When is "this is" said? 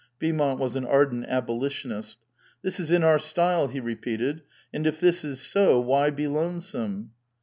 2.63-2.89, 4.99-5.39